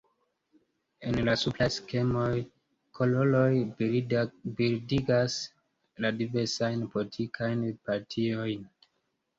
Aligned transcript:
En 1.09 1.17
la 1.27 1.35
supraj 1.41 1.67
skemoj, 1.75 2.31
koloroj 3.01 3.45
bildigas 3.83 5.37
la 6.07 6.13
diversajn 6.25 6.87
politikajn 6.97 7.67
partiojn. 7.89 8.69